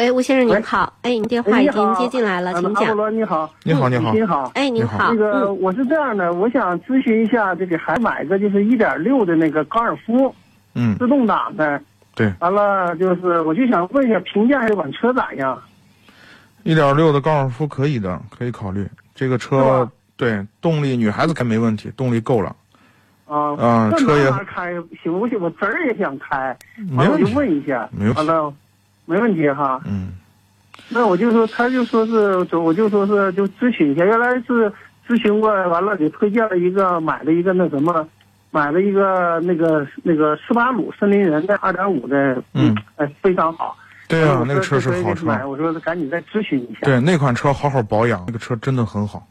[0.00, 2.84] 喂，吴先生您好，哎，您电话已经接进来了，请讲。
[2.84, 4.50] 啊阿波罗你好，你好，你好，您好。
[4.54, 4.96] 哎，您你好。
[4.96, 10.34] 好，那个嗯，我是这样的，我想咨询一下，这给孩子买个就是一点六的那个高尔夫
[10.74, 11.78] 嗯，自动挡的，
[12.14, 15.60] 对，完了就是我就想问一下评价这款车咋样？
[16.62, 18.88] 一点六的高尔夫可以的，可以考虑。
[19.14, 19.86] 这个车
[20.16, 22.56] 对动力，女孩子开没问题，动力够了，
[23.26, 23.54] 啊。
[23.58, 24.72] 啊车也开
[25.02, 25.38] 行不行？
[25.38, 26.56] 我侄儿也想开，
[26.96, 28.50] 完了我就问一下，没问题完了
[29.06, 29.80] 没问题哈。
[29.86, 30.12] 嗯，
[30.88, 34.72] 那我就说，他就说是，我就说是就咨询一下，原来是
[35.06, 38.06] 咨询过，完了给推荐了一个，买了一个那什么，
[38.50, 43.76] 买了一个那个那个斯巴鲁森林人的二点五的，嗯，哎，非常好。
[44.08, 45.26] 对啊我，那个车是好车。
[45.46, 46.80] 我说赶紧再咨询一下。
[46.82, 49.26] 对，那款车好好保养，那个车真的很好。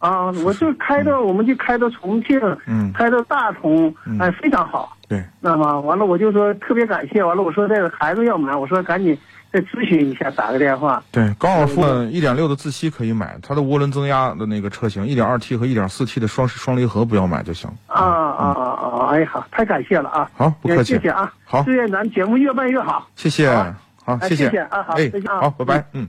[0.00, 4.96] 啊，我就开到，我们就开到重庆，嗯，开到大同，嗯哎，非常好。
[5.08, 7.22] 对，那么完了，我就说特别感谢。
[7.22, 9.16] 完了，我说这个孩子要买，我说赶紧
[9.52, 11.02] 再咨询一下，打个电话。
[11.10, 17.68] 对，高尔夫一点六的自吸可以买，它的涡轮增压的那个车型，一点二 T 和一点四 T 的双双离合不要买就行。
[17.88, 19.06] 啊啊啊啊！
[19.10, 20.30] 哎呀，太感谢了啊！
[20.34, 21.00] 好，不客气谢。
[21.00, 21.30] 谢啊！
[21.44, 23.06] 好祝愿咱节目越办越好。
[23.16, 23.50] 谢谢，
[24.04, 26.08] 好谢谢啊好哎再见啊好，拜拜，嗯。